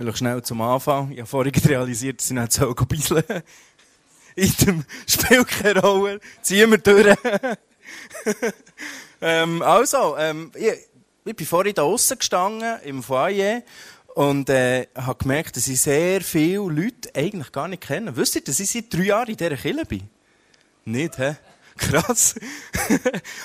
[0.00, 1.10] Vielleicht schnell zum Anfang.
[1.10, 3.22] Ich habe vorhin realisiert, dass ich nicht so bisseln
[4.34, 6.20] Item spielt keine Rolle.
[6.40, 7.14] Ziehen wir durch.
[9.20, 10.72] ähm, also, ähm, ich,
[11.26, 13.60] ich bin vorhin da aussen gestanden, im Foyer,
[14.14, 18.16] und äh, habe gemerkt, dass ich sehr viele Leute eigentlich gar nicht kenne.
[18.16, 20.08] Wisst ihr, dass ich seit drei Jahren in dieser Kirche bin?
[20.86, 21.36] Nicht, hä?
[21.76, 22.36] Krass.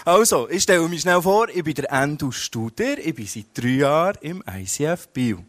[0.06, 3.68] also, ich stelle mich schnell vor, ich bin der Endo Studer, ich bin seit drei
[3.68, 5.44] Jahren im ICF Bio.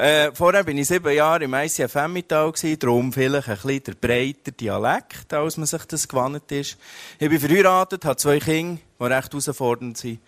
[0.00, 3.92] Äh, vorher bin ich sieben Jahre im ICF Emmental gewesen, darum vielleicht ein bisschen der
[3.92, 6.78] breiter Dialekt, als man sich das gewandt ist.
[7.18, 10.20] Ich bin verheiratet, habe zwei Kinder, die recht herausfordernd sind.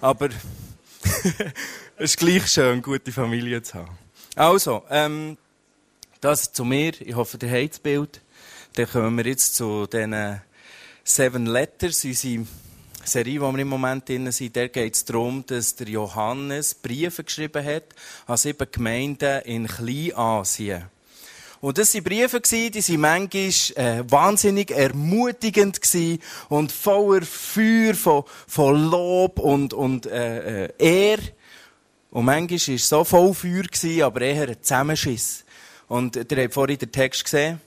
[0.00, 0.28] Aber
[1.96, 3.98] es ist gleich schön, gute Familie zu haben.
[4.36, 5.36] Also, ähm,
[6.20, 6.92] das zu mir.
[7.00, 8.20] Ich hoffe, ihr habt das Bild.
[8.74, 10.40] Dann kommen wir jetzt zu diesen
[11.02, 12.46] Seven Letters, unsere
[13.06, 14.56] Serie, wo wir im Moment drin sind.
[14.56, 17.84] Da geht es darum, dass der Johannes Briefe geschrieben hat
[18.26, 20.84] an sieben Gemeinden in Kleinasien.
[21.60, 25.80] Und das waren Briefe, die waren manchmal äh, wahnsinnig ermutigend
[26.48, 31.18] und voller Feuer von, von Lob und, und äh, äh, Ehr.
[32.10, 35.44] Und manchmal war es so voll Feuer, aber eher ein Zusammenschiss.
[35.88, 37.60] Und ihr habt vorhin den Text gesehen.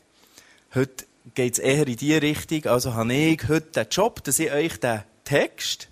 [0.75, 2.65] Heute geht es eher in diese Richtung.
[2.65, 5.87] Also habe ich heute den Job, dass ich euch den Text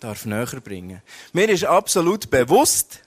[0.00, 1.00] darf näher bringen.
[1.32, 3.00] Mir ist absolut bewusst,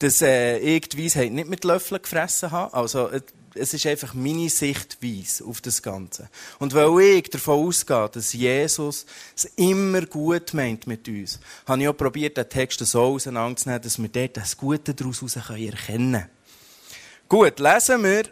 [0.00, 2.74] dass äh, ich die Weisheit nicht mit Löffeln gefressen habe.
[2.74, 3.20] Also, äh,
[3.54, 6.28] es ist einfach meine Sichtweise auf das Ganze.
[6.58, 11.88] Und weil ich davon ausgehe, dass Jesus es immer gut meint mit uns, habe ich
[11.88, 16.28] auch probiert, den Text so auseinanderzunehmen, dass wir dort das Gute daraus erkennen können.
[17.28, 18.24] Gut, lesen wir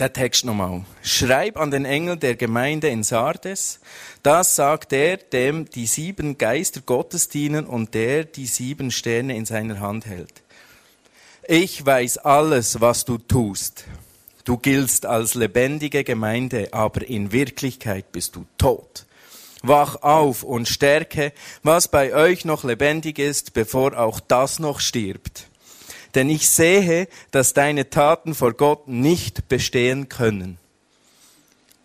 [0.00, 0.84] der Text nochmal.
[1.02, 3.80] Schreib an den Engel der Gemeinde in Sardes.
[4.22, 9.46] Das sagt der, dem die sieben Geister Gottes dienen und der die sieben Sterne in
[9.46, 10.42] seiner Hand hält.
[11.46, 13.84] Ich weiß alles, was du tust.
[14.44, 19.06] Du giltst als lebendige Gemeinde, aber in Wirklichkeit bist du tot.
[19.62, 21.32] Wach auf und stärke,
[21.62, 25.48] was bei euch noch lebendig ist, bevor auch das noch stirbt
[26.14, 30.58] denn ich sehe, dass deine Taten vor Gott nicht bestehen können.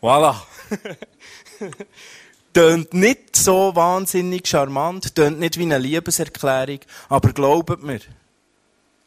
[0.01, 0.35] Voilà.
[2.53, 7.99] tönt nicht so wahnsinnig charmant, tönt nicht wie eine Liebeserklärung, aber glaubt mir,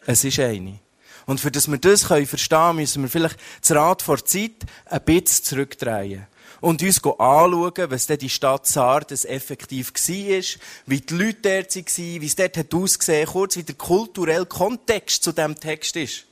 [0.07, 0.79] es ist eine.
[1.27, 4.53] Und für das wir das verstehen können, müssen wir vielleicht das Rad vor Zeit
[4.87, 6.27] ein bisschen zurückdrehen
[6.63, 12.27] und uns anschauen, was die Stadt Sardes effektiv war, wie die Leute dort waren, wie
[12.27, 16.25] es dort hat ausgesehen, kurz wie der kulturelle Kontext zu diesem Text ist.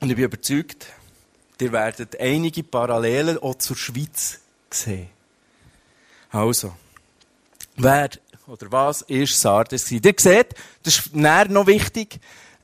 [0.00, 0.86] Und ich bin überzeugt,
[1.60, 4.40] ihr werdet einige Parallelen auch zur Schweiz
[4.70, 5.10] sehen.
[6.30, 6.74] Also,
[7.76, 8.08] wer
[8.46, 12.18] oder was ist Sardes Ihr seht, das ist näher noch wichtig,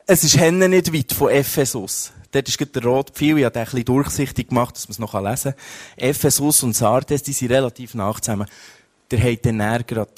[0.06, 2.12] es ist nicht weit von Ephesus.
[2.34, 4.98] Dort ist der rote Pfeil, ich habe den ein bisschen durchsichtig gemacht, dass man es
[4.98, 6.08] noch lesen kann.
[6.08, 8.48] Ephesus und Sardes, die sind relativ nah zusammen.
[9.12, 10.10] Der hat dann näher gerade,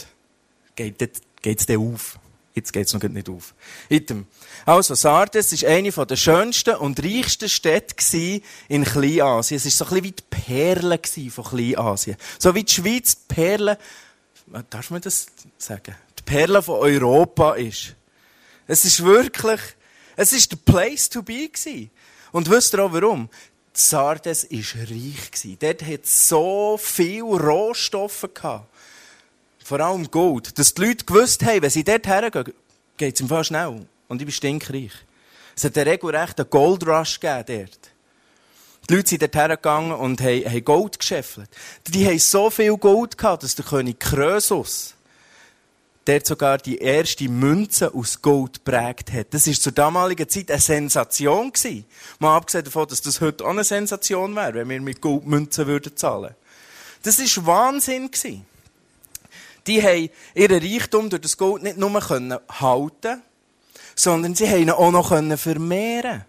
[0.75, 2.19] geht, es dann auf.
[2.55, 3.55] Jetzt geht es noch nicht auf.
[4.65, 9.59] Also, Sardes ist eine der schönsten und reichsten Städte in Kleinasien.
[9.59, 11.01] Es war so ein bisschen wie die Perle
[11.31, 12.17] von Kleinasien.
[12.39, 13.79] So wie die Schweiz die Perle,
[14.71, 15.27] darf man das
[15.59, 15.95] sagen?
[16.19, 17.95] Die Perle von Europa ist.
[18.67, 19.61] Es ist wirklich,
[20.17, 21.91] es ist der Place to be gewesen.
[22.33, 23.29] Und wisst ihr auch warum?
[23.73, 25.59] Sardes war reich.
[25.59, 28.67] Dort hat es so viele Rohstoffe gehabt.
[29.63, 30.59] Vor allem Gold.
[30.59, 32.55] Dass die Leute gewusst haben, wenn sie dort hergehen,
[32.97, 33.87] geht es im Fall schnell.
[34.09, 34.93] Und ich bin stinkreich.
[35.55, 37.91] Es hat einen regelrechten Goldrush gegeben dort.
[38.89, 41.51] Die Leute sind dort hergegangen und haben Gold geschäffelt.
[41.89, 44.96] Die haben so viel Gold gehabt, dass der König Krösus
[46.07, 49.35] der sogar die erste Münze aus Gold prägt hat.
[49.35, 51.85] Das ist zur damaligen Zeit eine Sensation gewesen.
[52.19, 55.97] Mal abgesehen davon, dass das heute auch eine Sensation wäre, wenn wir mit Goldmünzen würden
[55.97, 56.35] zahlen.
[57.03, 58.47] Das ist Wahnsinn gewesen.
[59.67, 63.23] Die haben ihren Reichtum durch das Gold nicht nur halten
[63.97, 65.09] sondern sie haben ihn auch noch
[65.39, 66.25] vermehren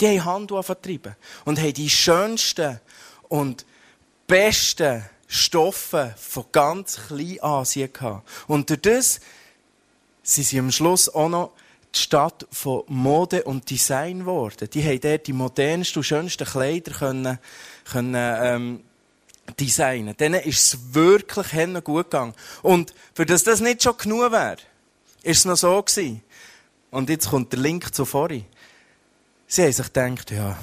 [0.00, 1.14] Die haben Handel vertrieben
[1.44, 2.80] und haben die schönsten
[3.28, 3.66] und
[4.26, 8.28] besten Stoffe von ganz Kleinasien gehabt.
[8.46, 9.20] Und durch das
[10.22, 11.52] sind sie am Schluss auch noch
[11.94, 14.68] die Stadt von Mode und Design geworden.
[14.72, 17.38] Die haben dort die modernsten und schönsten Kleider können,
[17.90, 18.80] können ähm,
[19.58, 20.16] designen.
[20.18, 21.46] Denen ist es wirklich
[21.82, 22.34] gut gegangen.
[22.60, 24.58] Und für das das nicht schon genug wäre,
[25.22, 26.22] ist es noch so gewesen.
[26.90, 28.44] Und jetzt kommt der Link zu vorhin.
[29.46, 30.58] Sie haben sich gedacht, ja,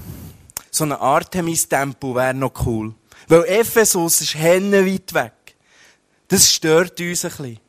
[0.70, 2.94] so ein Artemis-Tempel wäre noch cool.
[3.30, 5.56] Weil Ephesus ist weit weg.
[6.28, 7.60] Das stört uns ein bisschen.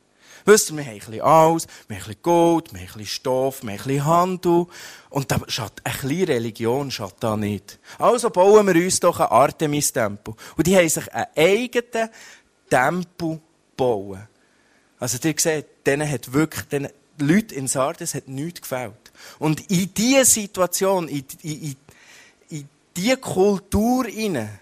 [0.47, 2.93] Wisst ihr, wir haben ein bisschen alles, wir haben ein bisschen Gold, wir haben ein
[2.95, 4.67] bisschen Stoff, wir haben ein bisschen Handel.
[5.11, 7.79] Und da schaut, eine kleine Religion schaut da nicht.
[7.99, 10.35] Also bauen wir uns doch einen Artemis-Tempel.
[10.57, 12.09] Und die haben sich einen eigenen
[12.71, 13.41] Tempel
[13.77, 14.29] bauen.
[14.99, 19.13] Also, ihr seht, denen hat wirklich, den Leuten in Sardes hat nichts gefällt.
[19.39, 21.77] Und in diese Situation, in, in, in,
[22.49, 24.59] in diese Kultur hinein,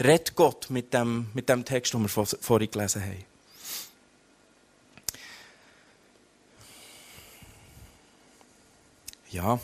[0.00, 3.24] redet Gott mit dem, mit dem Text, den wir vorhin gelesen haben.
[9.30, 9.60] Ja,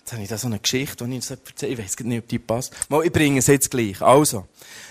[0.00, 1.72] jetzt habe ich da so eine Geschichte, die ich jetzt erzähle.
[1.72, 2.74] Ich weiß nicht, ob die passt.
[2.90, 4.00] Mal, ich bringe es jetzt gleich.
[4.02, 4.46] Also,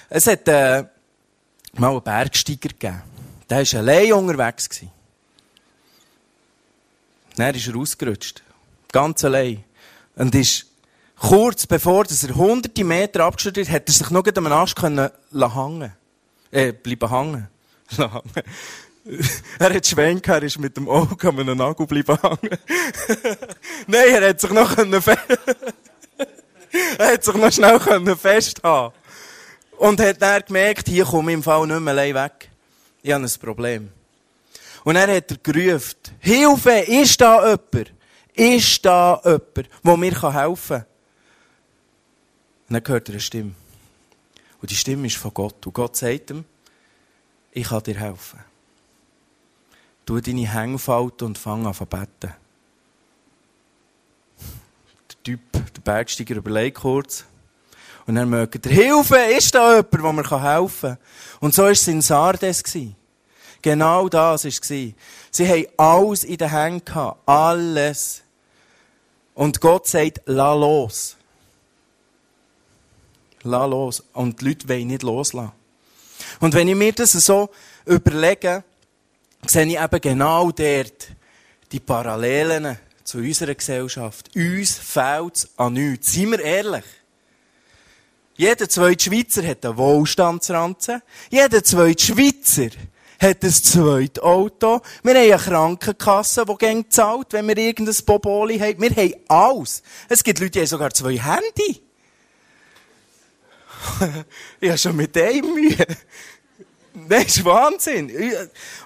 [0.09, 0.85] es hat äh,
[1.73, 3.03] mal einen Bergsteiger gegeben.
[3.49, 4.81] Der war allein unterwegs.
[7.35, 8.41] Dann ist er ausgerutscht.
[8.91, 9.63] Ganz allein.
[10.15, 10.70] Und ist
[11.21, 15.09] kurz bevor dass er hunderte Meter abgestürzt ist, hat er sich noch am Arsch können
[15.31, 15.93] hängen.
[16.51, 17.47] Äh, bleiben hängen.
[19.59, 22.57] er hat Schwenk, er ist mit dem Auge an einem Nagel bleiben hängen.
[23.87, 24.93] Nein, er hat sich noch können
[26.97, 28.95] er hat sich noch schnell können festhalten.
[29.77, 32.49] Und hat dann gemerkt, hier komme ich im Fall nicht mehr allein weg.
[33.01, 33.89] Ich habe ein Problem.
[34.83, 37.93] Und er hat er gerufen, Hilfe, ist da jemand?
[38.33, 40.85] Ist da jemand, der mir helfen kann?
[42.71, 43.51] Und dann hört er eine Stimme.
[44.61, 45.67] Und die Stimme ist von Gott.
[45.67, 46.45] Und Gott sagt ihm,
[47.51, 48.39] ich kann dir helfen.
[50.05, 52.33] Tu deine Hänge falten und fang an zu beten.
[55.09, 57.25] Der Typ, der Bergsteiger, überlegt kurz.
[58.07, 60.97] Und dann mögt er, Hilfe, ist da jemand, der mir helfen kann?
[61.41, 62.63] Und so war es in Sardes.
[63.61, 64.61] Genau das war es.
[64.65, 64.95] Sie
[65.45, 67.27] haben alles in den Händen gehabt.
[67.27, 68.21] Alles.
[69.33, 71.17] Und Gott sagt, lass los.
[73.43, 74.03] Lass los.
[74.13, 75.51] Und die Leute wollen nicht loslassen.
[76.39, 77.49] Und wenn ich mir das so
[77.85, 78.63] überlege,
[79.45, 81.09] sehe ich eben genau dort
[81.71, 84.29] die Parallelen zu unserer Gesellschaft.
[84.35, 86.13] Uns fehlt es an nichts.
[86.13, 86.83] Seien wir ehrlich.
[88.35, 91.01] Jeder zweite Schweizer hat einen Wohlstandsranzen.
[91.29, 92.69] Jeder zweite Schweizer
[93.19, 94.81] hat ein zweites Auto.
[95.03, 98.81] Wir haben eine Krankenkasse, die gern zahlt, wenn wir irgendein Boboli haben.
[98.81, 99.83] Wir haben alles.
[100.09, 101.81] Es gibt Leute, die haben sogar zwei Handy.
[104.59, 105.85] ich habe schon mit dem Mühe.
[107.07, 108.11] Das ist Wahnsinn.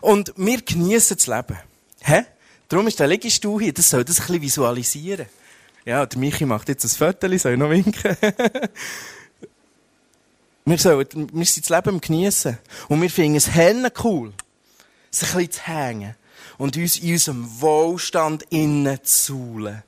[0.01, 1.57] Und wir genießen das Leben.
[2.01, 2.25] Hä?
[2.67, 5.27] Darum ist der Liegestuhl hier, das soll das ein bisschen visualisieren.
[5.85, 8.17] Ja, der Michi macht jetzt ein Foto, soll ich noch winken?
[10.65, 12.57] wir, sollen, wir sind das Leben genießen.
[12.87, 14.33] Und wir finden es helle cool,
[15.11, 16.15] sich ein bisschen zu hängen
[16.57, 19.83] und uns in unserem Wohlstand innen zu suhlen.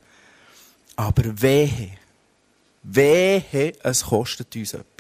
[0.96, 1.98] Aber wehe,
[2.84, 4.97] wehe, es kostet uns etwas.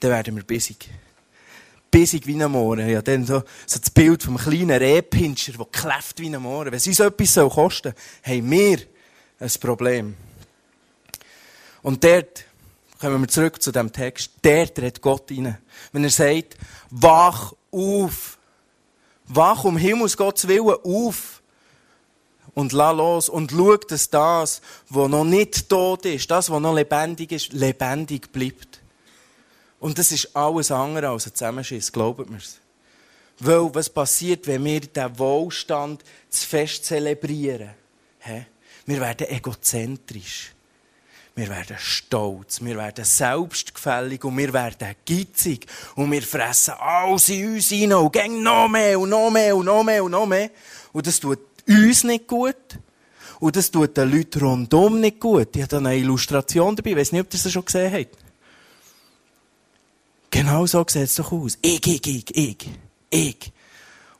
[0.00, 0.88] Dann werden wir bissig
[1.90, 2.88] bissig wie ein Mohren.
[2.88, 6.66] Ja, dann so, so das Bild vom kleinen Rehpinscher, der kläfft wie ein Mohren.
[6.66, 7.92] Wenn es uns etwas soll kosten
[8.24, 8.78] soll, haben wir
[9.38, 10.16] ein Problem.
[11.82, 12.44] Und dort
[13.00, 14.32] kommen wir zurück zu dem Text.
[14.42, 15.58] Dort redet Gott rein.
[15.92, 16.56] Wenn er sagt,
[16.90, 18.38] wach auf.
[19.26, 21.42] Wach um Himmels Gottes Willen auf.
[22.52, 23.28] Und lass los.
[23.28, 28.32] Und schau, dass das, was noch nicht tot ist, das, was noch lebendig ist, lebendig
[28.32, 28.79] bleibt.
[29.80, 32.58] Und das ist alles andere als ein Zusammenschiss, glaubt mir's.
[33.38, 37.70] Weil, was passiert, wenn wir diesen Wohlstand zu fest zelebrieren?
[38.18, 38.42] He?
[38.84, 40.52] Wir werden egozentrisch.
[41.34, 42.60] Wir werden stolz.
[42.60, 45.66] Wir werden selbstgefällig und wir werden gitzig.
[45.94, 49.64] Und wir fressen alles in uns rein und gehen noch mehr und noch mehr und
[49.64, 50.50] noch mehr und noch mehr.
[50.92, 52.56] Und das tut uns nicht gut.
[53.38, 55.56] Und das tut den Leuten rundum nicht gut.
[55.56, 56.90] Ich habe da eine Illustration dabei.
[56.90, 58.29] Ich weiß nicht, ob ihr das schon gesehen habt.
[60.40, 61.58] Genau so sieht es doch aus.
[61.60, 62.70] Ich, ich, ich, ich,
[63.10, 63.52] ich.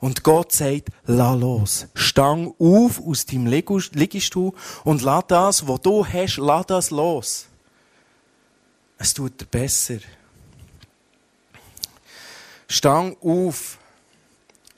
[0.01, 1.87] Und Gott sagt, lass los.
[1.95, 4.53] Stang auf aus deinem Liegestuhl
[4.85, 7.47] und lass das, was du hast, lass das los.
[8.99, 10.01] Es tut dir besser.
[12.69, 13.79] Stang auf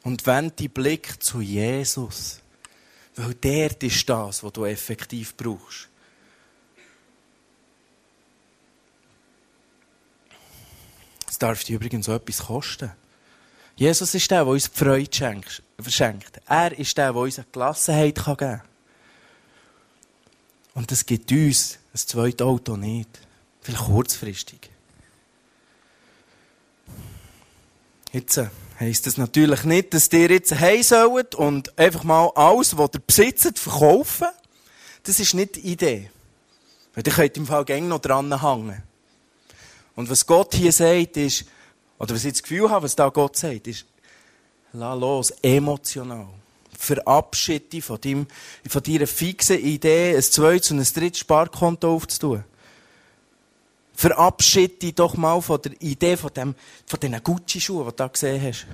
[0.05, 2.39] und wend die Blick zu Jesus.
[3.17, 5.89] Weil der ist das, was du effektiv brauchst.
[11.43, 12.93] Darf dir übrigens so etwas kosten.
[13.77, 15.43] Jesus ist der, der uns die Freude
[15.81, 16.41] verschenkt.
[16.47, 18.63] Er ist der, der uns eine Gelassenheit geben kann.
[20.75, 23.09] Und das gibt uns ein zweites Auto nicht.
[23.61, 24.71] Vielleicht kurzfristig.
[28.13, 32.77] Jetzt äh, heisst das natürlich nicht, dass ihr jetzt heim sollt und einfach mal alles,
[32.77, 34.29] was ihr besitzt, verkaufen.
[35.05, 36.11] Das ist nicht die Idee.
[36.95, 38.83] Weil ihr könnt im Fall gerne noch dran hängen.
[39.95, 41.45] Und was Gott hier sagt, ist,
[41.99, 43.87] oder was ich das Gefühl habe, was da Gott sagt, ist,
[44.75, 46.29] Lass los, emotional.
[46.79, 48.27] Verabschiede dich von, deinem,
[48.67, 52.45] von deiner fixen Idee, ein zweites und ein drittes Sparkonto aufzutun.
[53.95, 56.55] Verabschiede dich doch mal von der Idee von, dem,
[56.87, 58.67] von diesen Gucci-Schuhen, die du da gesehen hast.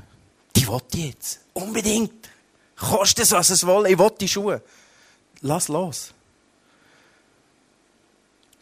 [0.54, 1.40] Die will ich jetzt.
[1.52, 2.28] Unbedingt.
[2.76, 3.86] Kostet es, was es will.
[3.88, 4.62] Ich will die Schuhe.
[5.40, 6.14] Lass los.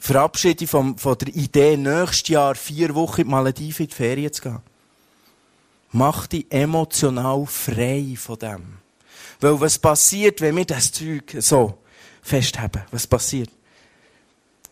[0.07, 4.33] Verabschiede von, von der Idee, nächstes Jahr vier Wochen in die Malediven in die Ferien
[4.33, 4.61] zu gehen.
[5.93, 8.79] Mach dich emotional frei von dem.
[9.41, 11.79] Weil was passiert, wenn wir das Zeug so
[12.23, 12.83] festhaben?
[12.91, 13.51] Was passiert?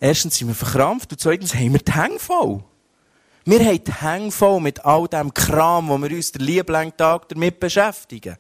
[0.01, 2.63] Erstens sind wir verkrampft und zweitens haben wir die Hänge voll.
[3.45, 7.29] Wir haben die Hänge voll mit all dem Kram, wo wir uns den lieben Tag
[7.29, 8.37] damit beschäftigen.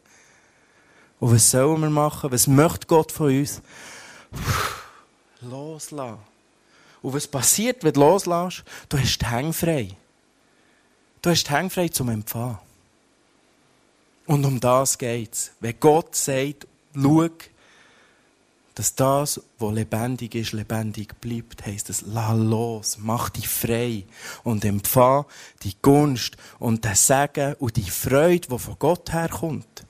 [1.20, 2.32] Und was sollen wir machen?
[2.32, 3.62] Was möchte Gott von uns?
[5.40, 6.33] Loslassen.
[7.04, 8.64] Und was passiert, wenn du loslässt?
[8.88, 9.88] Du hast die Hänge frei.
[11.20, 12.56] Du hast die Hänge frei zum Empfangen.
[14.24, 15.50] Und um das geht's.
[15.60, 17.28] Wenn Gott sagt, schau,
[18.74, 24.04] dass das, was lebendig ist, lebendig bleibt, heisst es, lass los, mach dich frei
[24.42, 25.26] und empfang
[25.62, 29.84] die Gunst und den Segen und die Freude, die von Gott herkommt.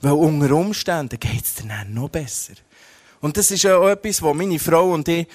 [0.00, 2.54] Weil unter Umständen geht's dir dann noch besser.
[3.20, 5.26] Und das ist ja auch etwas, wo meine Frau und ich,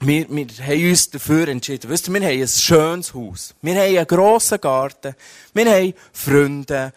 [0.00, 1.90] wir, wir haben uns dafür entschieden.
[1.90, 3.54] Wisst ihr, wir haben ein schönes Haus.
[3.60, 5.14] Wir haben einen grossen Garten.
[5.52, 6.92] Wir haben Freunde.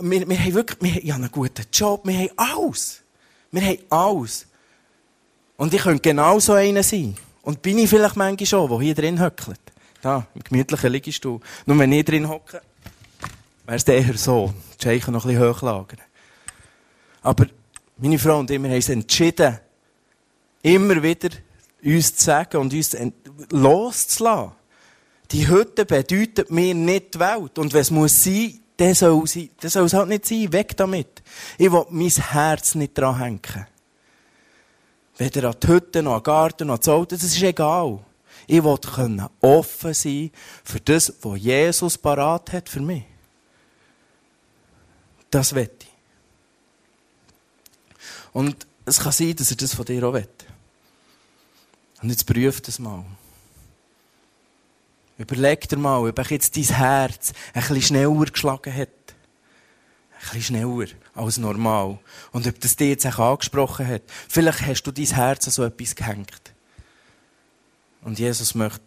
[0.00, 2.06] Wir, wir haben wirklich, wir haben einen guten Job.
[2.06, 3.02] Wir haben alles.
[3.50, 4.46] Wir haben alles.
[5.56, 7.16] Und ich könnte genau so einer sein.
[7.42, 9.60] Und bin ich vielleicht manchmal schon, der hier drin höckelt.
[10.00, 11.40] Da, im gemütlichen Liegestuhl.
[11.66, 12.62] Nur wenn ich drin hocke,
[13.66, 14.54] wäre es eher so.
[14.78, 16.00] Die Scheichen noch ein bisschen hochlagern.
[17.22, 17.46] Aber
[17.96, 19.58] meine Frau und ich, wir haben uns entschieden,
[20.62, 21.30] immer wieder
[21.82, 22.96] uns zu sagen und uns
[23.50, 24.52] loszulassen.
[25.30, 27.58] Die Hütte bedeutet mir nicht die Welt.
[27.58, 30.52] Und wenn es muss sein, dann soll es, dann soll es halt nicht sein.
[30.52, 31.22] Weg damit.
[31.58, 33.66] Ich will mein Herz nicht dran hängen.
[35.18, 37.98] Weder an die Hütte, noch an den Garten, noch an das Auto, das ist egal.
[38.46, 40.30] Ich will können offen sein
[40.64, 43.02] für das, was Jesus parat hat für mich.
[45.30, 45.88] Das will ich.
[48.32, 50.28] Und es kann sein, dass er das von dir auch will.
[52.02, 53.04] Und jetzt prüf das mal.
[55.18, 58.88] Überleg dir mal, ob jetzt dein Herz ein bisschen schneller geschlagen hat.
[58.88, 61.98] Ein bisschen schneller als normal.
[62.30, 64.02] Und ob das dir jetzt auch angesprochen hat.
[64.28, 66.52] Vielleicht hast du dein Herz an so etwas gehängt.
[68.02, 68.80] Und Jesus möchte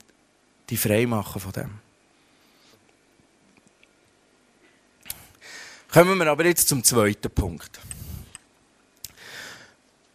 [0.69, 1.79] dich frei machen von dem.
[5.91, 7.81] Kommen wir aber jetzt zum zweiten Punkt.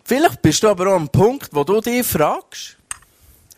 [0.02, 2.78] Vielleicht bist du aber auch am Punkt, wo du dich fragst,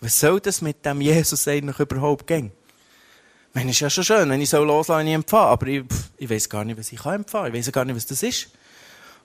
[0.00, 2.52] was soll das mit dem Jesus eigentlich überhaupt gehen?
[3.48, 5.84] Ich meine, ist ja schon schön, wenn ich so loslasse, ich empfange, aber ich,
[6.18, 7.52] ich weiß gar nicht, was ich kann empfangen.
[7.52, 8.48] Ich weiß gar nicht, was das ist.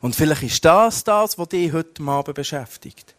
[0.01, 3.15] Und vielleicht ist das das, was dich heute Abend beschäftigt.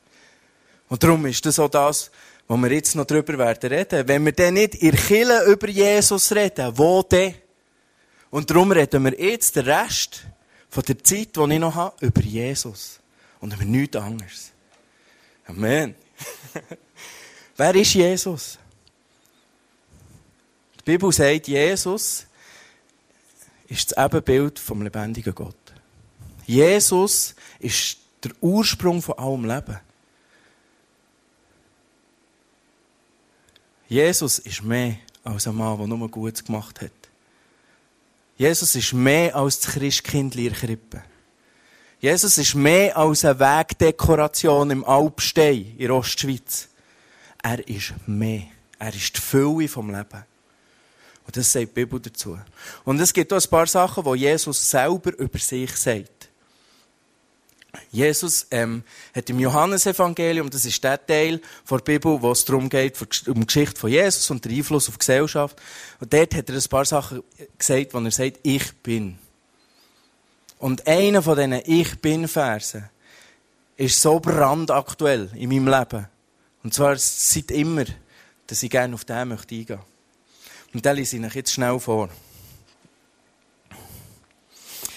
[0.89, 2.11] Und darum ist das auch das,
[2.49, 4.09] wo wir jetzt noch drüber werden.
[4.09, 7.35] Wenn wir dann nicht in Kirche über Jesus reden, wo denn?
[8.31, 10.25] Und darum reden wir jetzt den Rest
[10.69, 13.01] von der Zeit, die ich noch habe, über Jesus.
[13.41, 14.51] Und über nichts anderes.
[15.47, 15.95] Amen.
[17.57, 18.59] Wer ist Jesus?
[20.81, 22.27] Die Bibel sagt, Jesus
[23.69, 25.55] ist das Ebenbild vom lebendigen Gott.
[26.47, 29.81] Jesus ist der Ursprung von allem Leben.
[33.89, 36.91] Jesus ist mehr als ein Mann, der nur Gutes gemacht hat.
[38.37, 41.03] Jesus ist mehr als das Christkind in der Krippe.
[42.01, 46.69] Jesus ist mehr als eine Wegdekoration im Alpstein in Ostschweiz.
[47.45, 48.45] Er ist mehr.
[48.79, 50.25] Er ist die Fülle vom Leben.
[51.27, 52.39] Und das sagt die Bibel dazu.
[52.85, 56.31] Und es gibt auch ein paar Sachen, die Jesus selber über sich sagt.
[57.91, 58.83] Jesus ähm,
[59.15, 63.47] hat im Johannesevangelium, das ist der Teil der Bibel, wo es darum geht, um die
[63.47, 65.61] Geschichte von Jesus und den Einfluss auf die Gesellschaft.
[66.01, 67.23] Und dort hat er ein paar Sachen
[67.59, 69.19] gesagt, wo er sagt, ich bin.
[70.59, 72.89] Und einer von diesen Ich bin-Versen
[73.77, 76.09] ist so brandaktuell in meinem Leben.
[76.65, 77.85] Und zwar seit immer,
[78.47, 79.95] dass ich gerne auf den möchte eingehen möchte.
[80.73, 82.09] Und den lese ich euch jetzt schnell vor.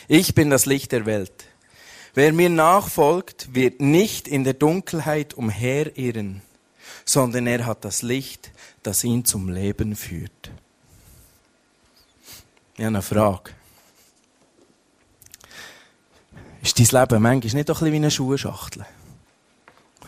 [0.07, 1.45] Ich bin das Licht der Welt.
[2.13, 6.41] Wer mir nachfolgt, wird nicht in der Dunkelheit umherirren,
[7.05, 10.49] sondern er hat das Licht, das ihn zum Leben führt.
[12.75, 13.51] Ich habe eine Frage.
[16.61, 18.85] Ist dein Leben manchmal nicht doch ein bisschen wie eine Schuhschachtel?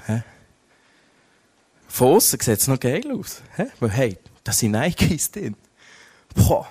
[0.05, 0.23] Hä?
[1.89, 3.41] Von außen sieht es noch geil aus.
[3.79, 5.55] Weil, hey, da sind Nikes drin.
[6.35, 6.67] Boah,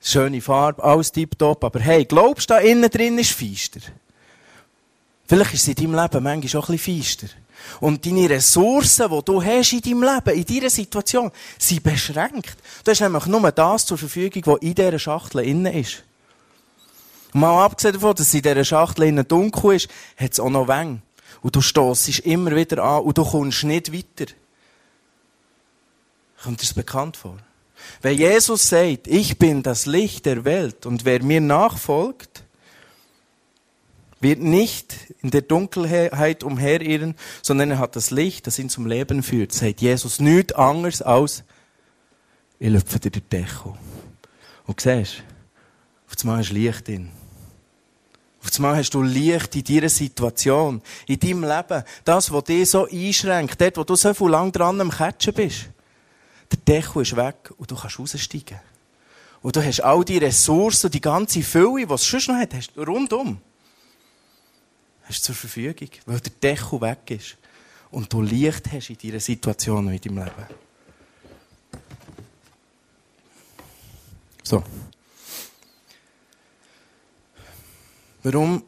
[0.00, 3.80] schöne Farbe, alles tiptop, aber hey, glaubst du, da innen drin ist feister?
[5.26, 7.28] Vielleicht ist es in deinem Leben manchmal auch ein feister.
[7.80, 12.56] Und deine Ressourcen, die du hast in deinem Leben, in dieser Situation, sind beschränkt.
[12.84, 16.02] Du hast nämlich nur das zur Verfügung, was in dieser Schachtel innen ist.
[17.32, 20.66] Mal abgesehen davon, dass es in dieser Schachtel innen dunkel ist, hat es auch noch
[20.66, 21.02] Wänge.
[21.42, 24.32] Und du stossest immer wieder an und du kommst nicht weiter.
[26.42, 27.38] Kommt das bekannt vor?
[28.02, 32.44] Wenn Jesus sagt, ich bin das Licht der Welt und wer mir nachfolgt,
[34.20, 39.22] wird nicht in der Dunkelheit umherirren, sondern er hat das Licht, das ihn zum Leben
[39.22, 39.52] führt.
[39.52, 41.44] Sagt Jesus nichts anderes als,
[42.58, 43.74] ich lüpfe dir den Deckel.
[44.66, 45.22] Und siehst,
[46.08, 47.10] auf einmal hast du Licht drin.
[48.42, 51.84] Auf einmal hast du Licht in deiner Situation, in deinem Leben.
[52.04, 55.68] Das, was dich so einschränkt, dort, wo du so viel lang dran am Catchen bist.
[56.50, 58.58] Der Deckel ist weg und du kannst raussteigen.
[59.40, 62.72] Und du hast all die Ressourcen, die ganze Fülle, die es sonst noch hat, hast
[62.74, 63.40] du rundum.
[65.04, 67.36] Hast zur Verfügung, weil der Deckel weg ist.
[67.90, 70.46] Und du Licht hast in deiner Situation und in deinem Leben.
[74.42, 74.62] So.
[78.22, 78.62] Warum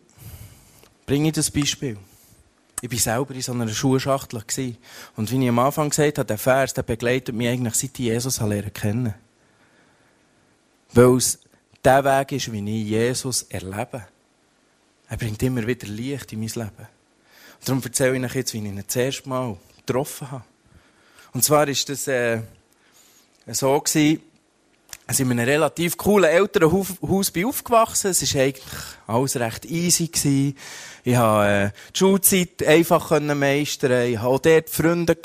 [1.04, 1.98] bringe ich das Beispiel?
[2.82, 4.42] Ich war selber in so einer Schulschachtel.
[5.16, 8.06] Und wie ich am Anfang gesagt habe, der Vers, der begleitet mich eigentlich, seit ich
[8.06, 9.14] Jesus lernen kennen.
[10.92, 11.38] Weil es
[11.84, 14.06] der Weg ist, wie ich Jesus erlebe.
[15.08, 16.88] Er bringt immer wieder Licht in mein Leben.
[17.60, 20.44] Und darum erzähle ich euch jetzt, wie ich ihn das erste Mal getroffen habe.
[21.32, 22.40] Und zwar war das äh,
[23.46, 24.20] so gewesen,
[25.10, 28.12] also in einem relativ coolen älteren Haus bin aufgewachsen.
[28.12, 28.64] Es war eigentlich
[29.08, 30.04] alles recht easy.
[31.02, 34.06] Ich konnte äh, die Schulzeit einfach meistern.
[34.06, 35.16] Ich hatte auch dort Freunde.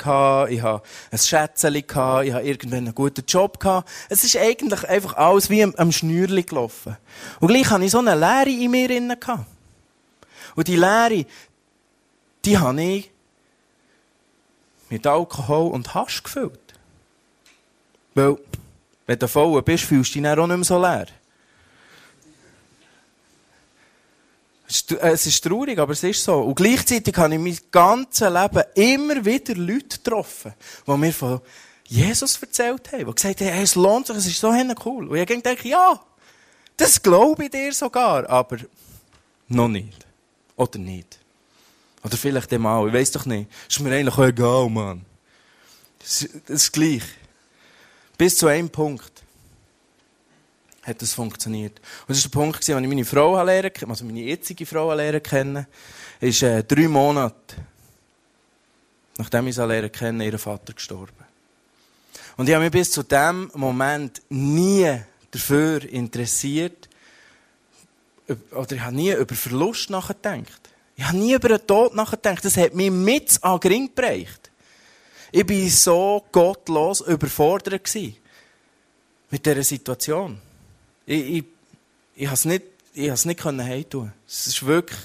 [0.50, 1.76] Ich hatte ein Schätzchen.
[1.76, 3.64] Ich hatte irgendwann einen guten Job.
[4.08, 6.96] Es ist eigentlich einfach alles wie am, am Schnürli gelaufen.
[7.38, 9.14] Und gleich hatte ich so eine Leere in mir drin.
[10.56, 11.26] Und die Leere,
[12.44, 13.12] die habe ich
[14.90, 16.74] mit Alkohol und Hasch gefüllt.
[18.16, 18.36] Weil
[19.06, 21.06] wenn du voll bist, fühlst du dich auch nicht mehr so leer.
[24.68, 26.40] Es ist traurig, aber es ist so.
[26.40, 31.40] Und gleichzeitig habe ich mein ganzes Leben immer wieder Leute getroffen, die mir von
[31.84, 34.48] Jesus erzählt haben, die gesagt haben, hey, es lohnt sich, es ist so
[34.84, 35.08] cool.
[35.08, 36.00] Und ich denke, ja,
[36.76, 38.58] das glaube ich dir sogar, aber
[39.46, 40.04] noch nicht.
[40.56, 41.20] Oder nicht.
[42.02, 43.48] Oder vielleicht einmal, ich weiß doch nicht.
[43.68, 45.04] Ist mir eigentlich auch egal, Mann.
[46.00, 47.02] Das ist gleich.
[48.16, 49.22] Bis zu einem Punkt
[50.82, 51.80] hat das funktioniert.
[52.06, 55.22] Und das war der Punkt, als ich meine Frau lernen also meine jetzige Frau lernen
[55.22, 55.66] kennen,
[56.20, 57.56] ist äh, drei Monate,
[59.18, 61.26] nachdem ich sie lernen kennen, ihr Vater gestorben.
[62.36, 65.00] Und ich habe mich bis zu dem Moment nie
[65.30, 66.88] dafür interessiert,
[68.50, 70.70] oder ich habe nie über Verlust nachgedacht.
[70.96, 72.44] Ich habe nie über den Tod nachgedacht.
[72.44, 74.50] Das hat mich mit an Gring gebracht.
[75.38, 77.94] Ich war so gottlos überfordert
[79.30, 80.40] mit dieser Situation.
[81.04, 81.44] Ich, ich,
[82.14, 84.14] ich es nicht, nicht können heimtun.
[84.26, 84.98] Es ist wirklich,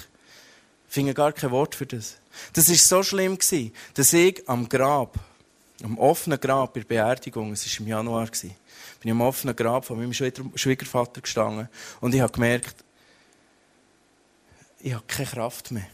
[0.88, 2.16] ich finde gar kein Wort für das.
[2.54, 5.18] Das war so schlimm gewesen, dass ich am Grab,
[5.84, 8.54] am offenen Grab bei der Beerdigung, es war im Januar, gewesen,
[9.00, 11.68] bin ich am offenen Grab von meinem Schwiegervater gestanden
[12.00, 12.82] und ich habe gemerkt,
[14.80, 15.88] ich habe keine Kraft mehr.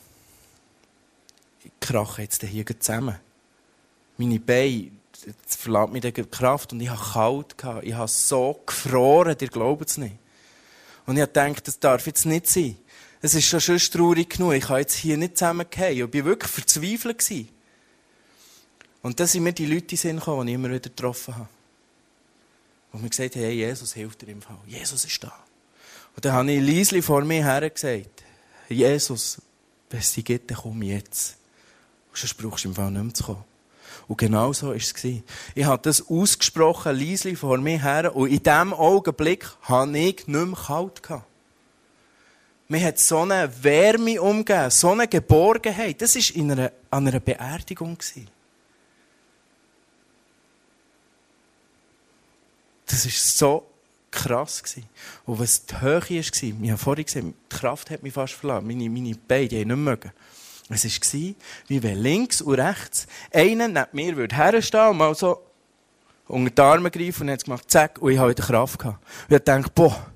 [1.64, 3.18] Ich krache jetzt hier zusammen.
[4.18, 4.90] Meine Beine,
[5.24, 7.85] jetzt verlangt mir die Kraft und ich habe kalt gehabt.
[7.85, 10.16] Ich habe so gefroren, ihr glaubt es nicht.
[11.07, 12.76] Und ich gedacht, das darf jetzt nicht sein.
[13.22, 14.52] Es ist schon schon traurig genug.
[14.52, 15.92] Ich kann jetzt hier nicht zusammengehen.
[15.92, 17.18] Ich war wirklich verzweifelt.
[17.18, 17.48] Gewesen.
[19.02, 21.48] Und dann sind mir die Leute gekommen, die ich immer wieder getroffen habe.
[22.92, 24.59] Und mir gesagt haben, hey, Jesus hilft dir im Fall.
[24.66, 25.33] Jesus ist da.
[26.14, 28.24] Und dann habe ich leislich vor mir her gesagt,
[28.68, 29.40] Jesus,
[29.90, 31.37] wenn es dich gibt, dann komm jetzt.
[32.11, 33.44] Und sonst brauchst du im Fall nicht mehr zu kommen.
[34.09, 34.94] Und genau so war es.
[35.55, 40.29] Ich habe das ausgesprochen, leise vor mir her, und in diesem Augenblick hatte ich nicht
[40.29, 41.03] mehr kalt.
[41.03, 41.27] Gehabt.
[42.68, 46.03] Mir hat so eine Wärme umgegeben, so eine Geborgenheit.
[46.03, 47.99] Das war an einer Beerdigung.
[52.87, 53.66] Das war so
[54.11, 54.62] krass.
[55.25, 58.66] Und was die Höhe war, ich habe vorhin gesehen, die Kraft hat mich fast verlassen.
[58.66, 60.12] Meine, meine Beine die haben nicht mögen.
[60.70, 61.35] Es war,
[61.68, 65.42] wie wenn links und rechts einer neben mir würde herstehen und mal so
[66.26, 69.02] unter die Arme greifen und hat es gemacht, zack, und ich habe wieder Kraft gehabt.
[69.28, 70.07] Und ich dachte, boah,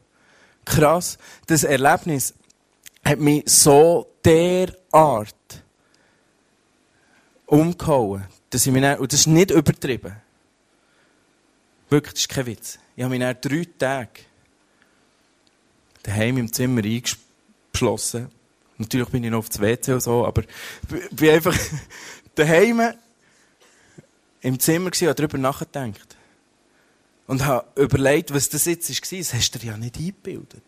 [0.65, 2.35] krass, das Erlebnis
[3.05, 5.35] hat mich so derart
[7.47, 10.17] umgehauen, dass ich mich dann, und das ist nicht übertrieben.
[11.89, 12.79] Wirklich, das ist kein Witz.
[12.95, 14.21] Ich habe mich dann drei Tage
[16.03, 18.31] daheim im Zimmer eingeschlossen.
[18.79, 20.43] Natürlich bin ich noch auf das WC und so, aber
[21.11, 21.57] bin einfach
[22.35, 22.95] daheim
[24.41, 26.17] im Zimmer und darüber nachgedacht.
[27.27, 29.19] Und habe überlegt, was das jetzt war.
[29.19, 30.63] Das hast du dir ja nicht eingebildet.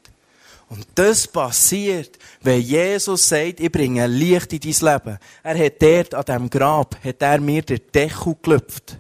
[0.69, 5.19] Und das passiert, wenn Jesus sagt, ich bringe Licht in dein Leben.
[5.43, 8.99] Er hat dort an diesem Grab, hat er mir den Deckel gelüpft.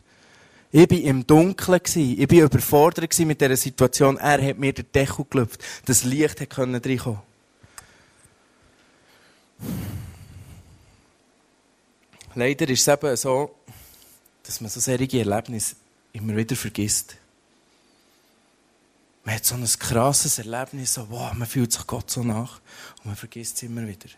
[0.70, 4.18] Ich war im Dunkeln, ich war überfordert mit dieser Situation.
[4.18, 5.62] Er hat mir den Deckel gelüpft.
[5.86, 7.20] Das Licht konnte reinkommen.
[12.34, 13.54] Leider ist es eben so,
[14.42, 15.76] dass man so solche Erlebnisse
[16.12, 17.16] immer wieder vergisst.
[19.24, 22.60] Man hat so ein krasses Erlebnis, so, wow, man fühlt sich Gott so nach
[22.98, 24.08] und man vergisst es immer wieder.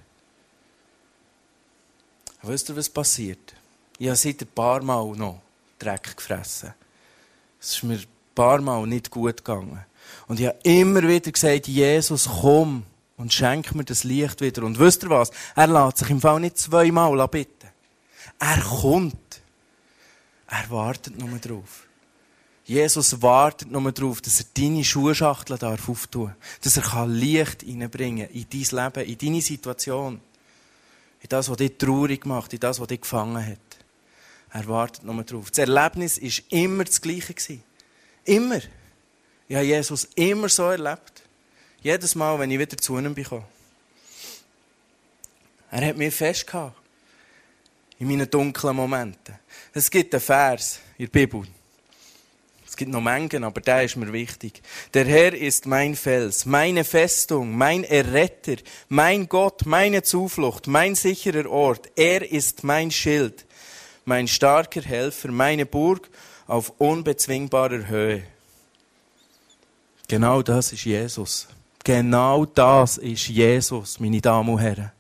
[2.43, 3.55] Aber wisst ihr, was passiert?
[3.99, 5.41] Ich habe seit ein paar Mal noch
[5.79, 6.75] Dreck gefressen.
[7.61, 9.85] Es ist mir ein paar Mal nicht gut gegangen.
[10.27, 12.85] Und ich habe immer wieder gesagt, Jesus, komm
[13.17, 14.63] und schenk mir das Licht wieder.
[14.63, 15.31] Und wisst ihr was?
[15.55, 17.69] Er lässt sich im Fall nicht zweimal bitten.
[18.39, 19.43] Er kommt.
[20.49, 21.87] Er wartet nur drauf.
[22.65, 26.35] Jesus wartet nur darauf, dass er deine Schuhschachtel darf auftun.
[26.61, 30.21] Dass er Licht hineinbringen kann in dein Leben, in deine Situation.
[31.21, 33.59] In das, was dich traurig macht, in das, was dich gefangen hat.
[34.53, 35.51] Er wartet nur darauf.
[35.51, 37.61] Das Erlebnis war immer das Gleiche.
[38.25, 38.61] Immer.
[39.49, 41.23] Habe Jesus immer so erlebt.
[41.87, 43.45] Jedes Mal, wenn ich wieder zu ihm bekomme.
[45.71, 46.75] Er hat mich festgehalten.
[48.01, 49.39] In meinen dunklen Momenten.
[49.73, 51.43] Es gibt einen Vers in der Bibel.
[52.67, 54.63] Es gibt noch Mengen, aber der ist mir wichtig.
[54.95, 58.57] Der Herr ist mein Fels, meine Festung, mein Erretter,
[58.89, 61.89] mein Gott, meine Zuflucht, mein sicherer Ort.
[61.95, 63.47] Er ist mein Schild,
[64.05, 66.11] mein starker Helfer, meine Burg
[66.49, 68.25] auf unbezwingbarer Höhe.
[70.09, 71.47] Genau das ist Jesus.
[71.87, 74.91] Genau das ist Jesus, meine Damen und Herren.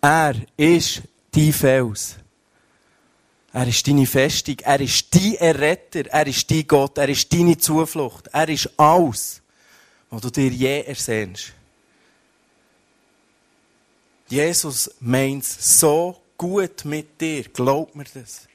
[0.00, 2.16] Er ist die Fels.
[3.52, 7.56] Er ist deine Festung, er ist dein Erretter, er ist dein Gott, er ist deine
[7.56, 9.42] Zuflucht, er ist alles,
[10.10, 11.52] was du dir je ersehnst.
[14.28, 18.48] Jesus meint so gut mit dir, glaub mir das.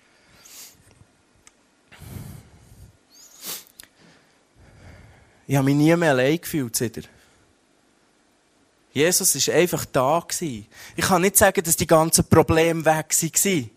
[5.47, 6.75] Ich habe mich nie mehr allein gefühlt,
[8.91, 10.25] Jesus war einfach da.
[10.39, 10.65] Ich
[10.97, 13.69] kann nicht sagen, dass die ganzen Probleme weg waren.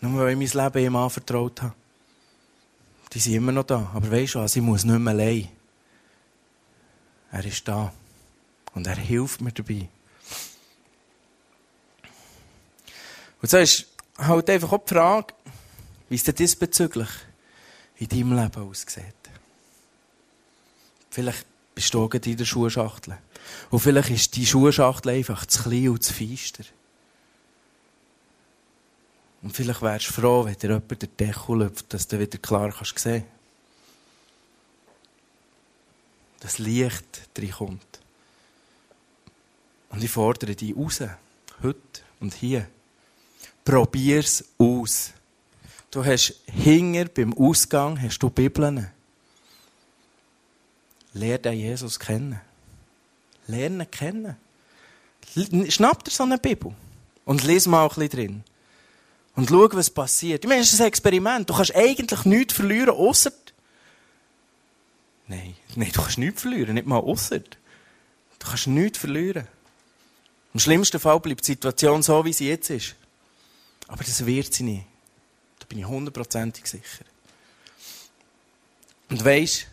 [0.00, 1.74] Nur weil ich mein Leben ihm anvertraut habe.
[3.12, 3.90] Die sind immer noch da.
[3.94, 4.56] Aber weisst du was?
[4.56, 5.48] Ich muss nicht mehr allein.
[7.30, 7.92] Er ist da.
[8.74, 9.88] Und er hilft mir dabei.
[13.40, 13.86] Und so ist
[14.18, 15.34] halt einfach auch die Frage,
[16.08, 17.08] wie es denn diesbezüglich
[17.96, 19.04] in deinem Leben aussieht.
[21.10, 23.18] Vielleicht bist du in der Schuhschachtel.
[23.70, 26.64] Und vielleicht ist die Schuhschachtel einfach zu klein und zu feister.
[29.42, 32.72] Und vielleicht wärst du froh, wenn dir jemand den Deckel läuft, dass du wieder klar
[32.72, 33.24] kannst sehen
[36.40, 38.00] Das Licht kommt.
[39.90, 41.02] Und ich fordere dich raus.
[41.62, 42.66] Heute und hier.
[43.64, 45.12] Probier's aus.
[45.90, 48.90] Du hast hinger beim Ausgang hast du Bibeln.
[51.14, 52.40] Lerne den Jesus kennen.
[53.46, 54.36] Lerne kennen.
[55.68, 56.74] Schnapp dir so eine Bibel
[57.24, 58.44] und lies mal ein bisschen drin.
[59.36, 60.44] Und schau, was passiert.
[60.44, 61.48] Ich meine, es ist ein Experiment.
[61.48, 63.32] Du kannst eigentlich nichts verlieren, außer.
[65.26, 67.38] Nein, nein, du kannst nichts verlieren, nicht mal außer.
[67.40, 69.48] Du kannst nichts verlieren.
[70.52, 72.94] Im schlimmsten Fall bleibt die Situation so, wie sie jetzt ist.
[73.88, 74.86] Aber das wird sie nicht.
[75.58, 77.04] Da bin ich hundertprozentig sicher.
[79.08, 79.66] Und weisst,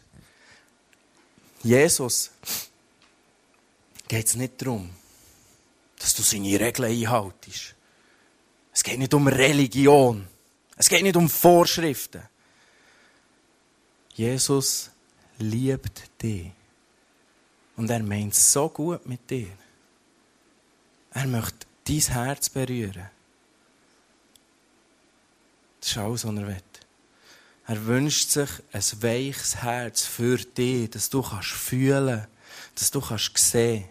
[1.64, 2.32] Jesus
[4.08, 4.90] geht es nicht darum,
[6.00, 7.76] dass du seine Regeln einhaltest.
[8.74, 10.28] Es geht nicht um Religion.
[10.76, 12.24] Es geht nicht um Vorschriften.
[14.16, 14.90] Jesus
[15.38, 16.52] liebt dich.
[17.76, 19.52] Und er meint so gut mit dir.
[21.14, 23.10] Er möchte dein Herz berühren.
[25.80, 26.71] Das ist alles, was er will.
[27.72, 32.28] Er wünscht sich ein weiches Herz für dich, dass du kannst fühlen,
[32.76, 33.86] dass du kannst sehen,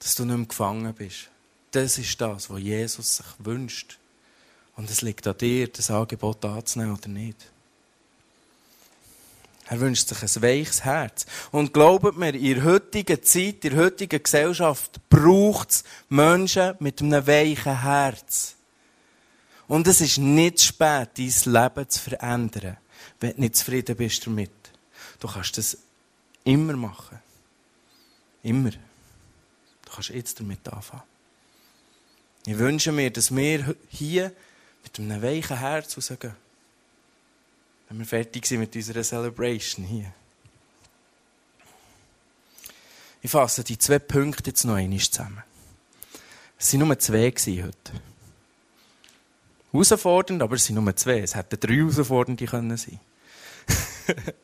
[0.00, 1.28] dass du nicht mehr gefangen bist.
[1.70, 3.96] Das ist das, was Jesus sich wünscht.
[4.74, 7.36] Und es liegt an dir, das Angebot anzunehmen oder nicht.
[9.68, 11.26] Er wünscht sich ein weiches Herz.
[11.52, 17.00] Und glaubt mir, in der heutigen Zeit, in der heutigen Gesellschaft braucht es Menschen mit
[17.00, 18.56] einem weichen Herz.
[19.68, 22.76] Und es ist nicht spät, dein Leben zu verändern,
[23.20, 24.50] wenn du nicht zufrieden bist damit.
[25.18, 25.78] Du kannst das
[26.44, 27.18] immer machen.
[28.42, 28.70] Immer.
[28.70, 31.02] Du kannst jetzt damit anfangen.
[32.44, 34.32] Ich wünsche mir, dass wir hier
[34.84, 36.36] mit einem weichen Herz rausgehen.
[37.88, 40.12] Wenn wir fertig sind mit unserer Celebration hier.
[43.20, 45.42] Ich fasse die zwei Punkte jetzt noch einmal zusammen.
[46.58, 47.92] Es waren nur zwei heute.
[49.84, 51.20] Herausfordernd, aber es sind nur zwei.
[51.20, 53.00] Es hätten drei herausfordernde können sein.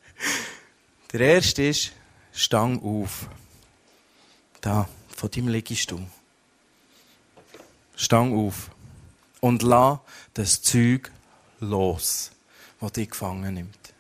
[1.12, 1.92] Der erste ist,
[2.33, 3.29] stang auf.
[4.61, 6.07] Da, von deinem Liegestuhl.
[7.97, 8.71] Stang auf.
[9.40, 9.99] Und lass
[10.35, 11.11] das Zeug
[11.61, 12.31] los,
[12.81, 13.95] das dich gefangen nimmt.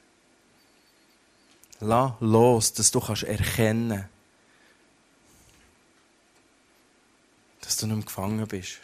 [1.80, 4.08] Lass los, dass du kannst erkennen
[7.62, 8.80] dass du nicht mehr gefangen bist,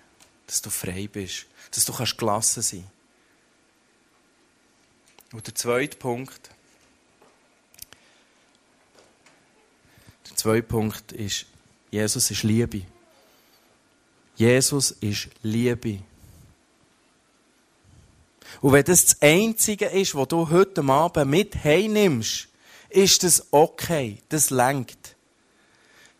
[0.47, 2.87] dass du frei bist, dass du kannst gelassen sein.
[5.33, 6.51] Und der zweite Punkt,
[10.29, 11.47] der zweite Punkt ist,
[11.91, 12.83] Jesus ist Liebe.
[14.37, 15.99] Jesus ist Liebe.
[18.61, 22.49] Und wenn das das Einzige ist, was du heute Abend mit heimnimmst,
[22.89, 24.19] ist das okay.
[24.29, 25.17] Das lenkt.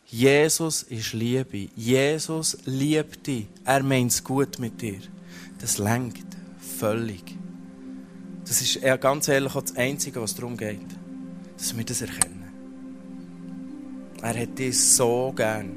[0.07, 1.69] Jesus ist Liebe.
[1.75, 3.47] Jesus liebt dich.
[3.65, 5.01] Er meint es gut mit dir.
[5.61, 6.37] Das lenkt.
[6.59, 7.37] Völlig.
[8.47, 10.81] Das ist ganz ehrlich auch das Einzige, was darum geht.
[11.57, 12.45] Dass wir das erkennen.
[14.23, 15.77] Er hat dich so gern.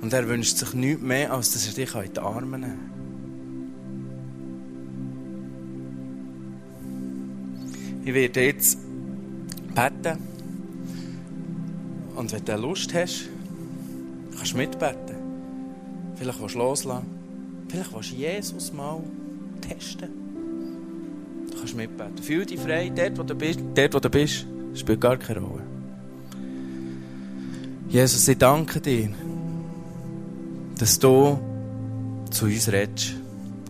[0.00, 2.98] Und er wünscht sich nichts mehr, als dass er dich in die Arme nehmen kann.
[8.04, 8.78] Ich werde jetzt
[9.74, 10.18] beten.
[12.14, 13.28] Und wenn du Lust hast,
[14.36, 15.16] kannst du mitbeten.
[16.16, 17.17] Vielleicht willst du loslassen.
[17.68, 19.00] Vielleicht willst du Jesus mal
[19.60, 20.08] testen.
[21.50, 22.18] Du kannst mitbeten.
[22.18, 23.60] Fühl dich frei, dort wo du bist.
[23.74, 25.62] Dort, wo du bist, spielt gar keine Rolle.
[27.88, 29.10] Jesus, ich danke dir,
[30.78, 31.38] dass du
[32.30, 33.14] zu uns redest.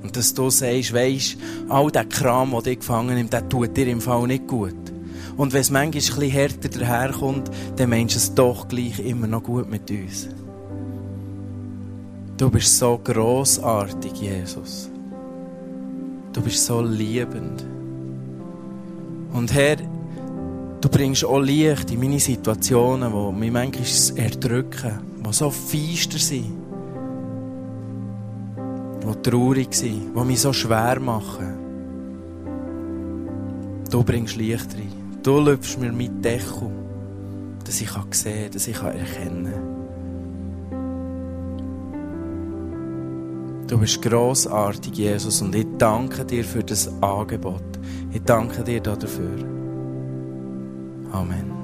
[0.03, 3.89] Und dass du sagst, weisst, all der Kram, der dich gefangen nimmt, der tut dir
[3.89, 4.75] im Fall nicht gut.
[5.37, 9.27] Und wenn es manchmal ein bisschen härter daherkommt, dann meinst du es doch gleich immer
[9.27, 10.29] noch gut mit uns.
[12.39, 14.89] Du bist so großartig, Jesus.
[16.33, 17.65] Du bist so liebend.
[19.33, 19.75] Und Herr,
[20.81, 26.53] du bringst auch Licht in meine Situationen, die mich manchmal erdrücken, die so feister sind,
[29.03, 31.55] die traurig sind, die mich so schwer machen.
[33.91, 34.93] Du bringst Licht rein.
[35.25, 36.71] Du lüpfst mir mit Deckel,
[37.65, 39.68] dass ich sehen kann, dass ich erkennen kann.
[43.69, 47.63] Du bist grossartig, Jesus, und ich danke dir für das Angebot.
[48.13, 49.45] Ich danke dir dafür.
[51.13, 51.58] Amen.